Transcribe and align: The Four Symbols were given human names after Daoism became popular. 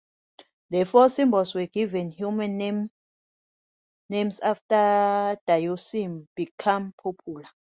The 0.71 0.83
Four 0.85 1.09
Symbols 1.09 1.53
were 1.53 1.67
given 1.67 2.09
human 2.09 2.57
names 4.09 4.39
after 4.39 5.37
Daoism 5.47 6.25
became 6.35 6.91
popular. 6.93 7.43